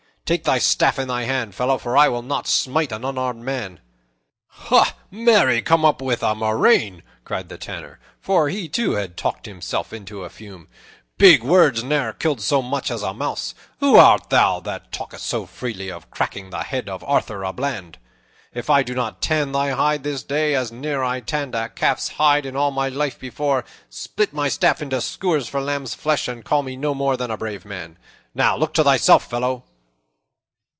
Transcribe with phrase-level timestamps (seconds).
[0.23, 3.81] Take thy staff in thy hand, fellow, for I will not smite an unarmed man.
[5.11, 9.91] "Marry come up with a murrain!" cried the Tanner, for he, too, had talked himself
[9.91, 10.69] into a fume.
[11.17, 13.53] "Big words ne'er killed so much as a mouse.
[13.81, 17.97] Who art thou that talkest so freely of cracking the head of Arthur a Bland?
[18.53, 22.07] If I do not tan thy hide this day as ne'er I tanned a calf's
[22.07, 26.45] hide in all my life before, split my staff into skewers for lamb's flesh and
[26.45, 27.97] call me no more brave man!
[28.33, 29.65] Now look to thyself, fellow!"